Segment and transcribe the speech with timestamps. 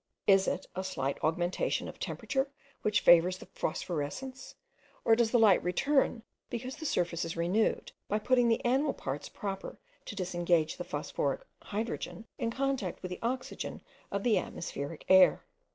[0.25, 2.49] Is it a slight augmentation of temperature
[2.81, 4.55] which favours the phosphorescence?
[5.05, 9.29] or does the light return, because the surface is renewed, by putting the animal parts
[9.29, 15.45] proper to disengage the phosphoric hydrogen in contact with the oxygen of the atmospheric air?